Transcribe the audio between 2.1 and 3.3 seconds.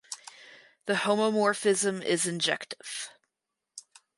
injective.